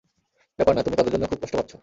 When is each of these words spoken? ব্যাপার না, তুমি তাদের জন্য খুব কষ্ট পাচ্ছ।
ব্যাপার 0.59 0.73
না, 0.75 0.81
তুমি 0.83 0.95
তাদের 0.95 1.13
জন্য 1.13 1.25
খুব 1.27 1.39
কষ্ট 1.41 1.55
পাচ্ছ। 1.55 1.71